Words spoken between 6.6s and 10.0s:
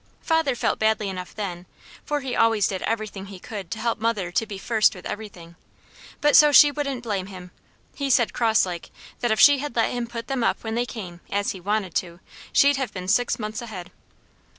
wouldn't blame him, he said crosslike that if she had let